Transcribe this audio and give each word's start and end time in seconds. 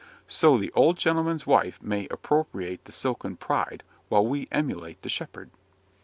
So 0.27 0.57
the 0.57 0.71
old 0.71 0.97
gentleman's 0.97 1.45
wife 1.45 1.79
may 1.79 2.07
appropriate 2.09 2.85
the 2.85 2.91
'silken 2.91 3.37
pride,' 3.37 3.83
while 4.09 4.25
we 4.25 4.47
emulate 4.51 4.99
the 5.03 5.09
shepherd. 5.09 5.51